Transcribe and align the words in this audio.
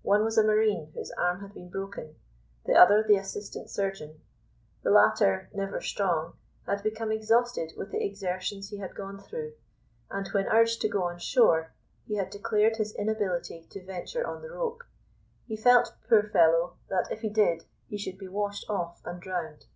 One 0.00 0.24
was 0.24 0.38
a 0.38 0.42
marine, 0.42 0.90
whose 0.94 1.10
arm 1.18 1.42
had 1.42 1.52
been 1.52 1.68
broken; 1.68 2.14
the 2.64 2.72
other 2.72 3.02
the 3.06 3.16
assistant 3.16 3.68
surgeon. 3.68 4.18
The 4.82 4.88
latter, 4.90 5.50
never 5.52 5.82
strong, 5.82 6.32
had 6.66 6.82
become 6.82 7.12
exhausted 7.12 7.74
with 7.76 7.90
the 7.90 8.02
exertions 8.02 8.70
he 8.70 8.78
had 8.78 8.94
gone 8.94 9.18
through; 9.20 9.52
and, 10.10 10.26
when 10.28 10.46
urged 10.46 10.80
to 10.80 10.88
go 10.88 11.02
on 11.02 11.18
shore, 11.18 11.74
he 12.06 12.14
had 12.14 12.30
declared 12.30 12.76
his 12.76 12.94
inability 12.94 13.66
to 13.68 13.84
venture 13.84 14.26
on 14.26 14.40
the 14.40 14.50
rope. 14.50 14.82
He 15.46 15.58
felt, 15.58 15.92
poor 16.08 16.22
fellow, 16.22 16.78
that 16.88 17.12
if 17.12 17.20
he 17.20 17.28
did, 17.28 17.66
he 17.86 17.98
should 17.98 18.16
be 18.16 18.28
washed 18.28 18.64
off 18.70 19.02
and 19.04 19.20
drowned. 19.20 19.66